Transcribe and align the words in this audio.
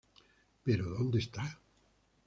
Pero 0.65 0.83
¿dónde 0.95 1.19
está? 1.23 1.43